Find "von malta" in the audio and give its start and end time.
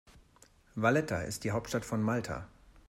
1.85-2.47